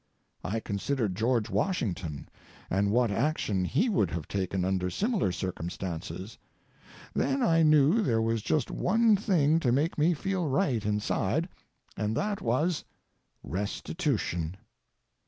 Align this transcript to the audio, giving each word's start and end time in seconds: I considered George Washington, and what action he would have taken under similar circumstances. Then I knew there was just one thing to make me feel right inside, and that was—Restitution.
I 0.43 0.59
considered 0.59 1.13
George 1.15 1.47
Washington, 1.47 2.27
and 2.71 2.89
what 2.89 3.11
action 3.11 3.63
he 3.65 3.87
would 3.87 4.09
have 4.09 4.27
taken 4.27 4.65
under 4.65 4.89
similar 4.89 5.31
circumstances. 5.31 6.39
Then 7.13 7.43
I 7.43 7.61
knew 7.61 8.01
there 8.01 8.19
was 8.19 8.41
just 8.41 8.71
one 8.71 9.15
thing 9.15 9.59
to 9.59 9.71
make 9.71 9.99
me 9.99 10.15
feel 10.15 10.47
right 10.47 10.83
inside, 10.83 11.47
and 11.95 12.17
that 12.17 12.41
was—Restitution. 12.41 14.57